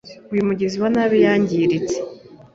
Uyu 0.31 0.47
mugizi 0.47 0.75
wa 0.83 0.89
nabi 0.95 1.17
yangiritse. 1.25 1.97